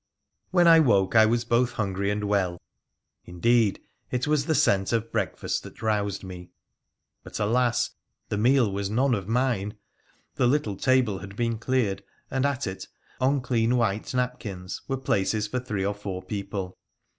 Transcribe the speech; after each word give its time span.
When 0.49 0.67
I 0.67 0.79
woke 0.79 1.15
I 1.15 1.27
was 1.27 1.45
both 1.45 1.73
hungry 1.73 2.09
and 2.09 2.23
well. 2.23 2.59
Indeed, 3.25 3.79
it 4.09 4.25
was 4.25 4.47
the 4.47 4.55
scent 4.55 4.91
of 4.91 5.11
breakfast 5.11 5.61
that 5.61 5.79
roused 5.83 6.23
me. 6.23 6.49
But, 7.23 7.39
alas! 7.39 7.91
the 8.27 8.35
meal 8.35 8.69
PHRA 8.69 8.73
THE 8.73 8.73
PHCENICIAN 8.73 8.73
69 8.73 8.73
was 8.73 8.89
none 8.89 9.13
of 9.13 9.27
mine. 9.27 9.73
The 10.37 10.47
little 10.47 10.75
table 10.75 11.19
had 11.19 11.35
been 11.35 11.59
cleared, 11.59 12.03
and 12.31 12.47
at 12.47 12.65
it, 12.65 12.87
on 13.19 13.41
clean 13.41 13.77
white 13.77 14.11
napkins, 14.15 14.81
were 14.87 14.97
places 14.97 15.45
for 15.45 15.59
three 15.59 15.85
or 15.85 15.93
four 15.93 16.23
people. 16.23 16.79